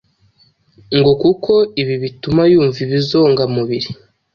ngo 0.97 1.11
kuko 1.21 1.53
ibi 1.81 1.95
bituma 2.03 2.41
yumva 2.51 2.77
ibizongamubiri 2.85 3.89